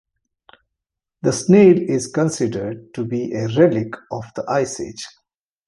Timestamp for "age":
4.79-5.05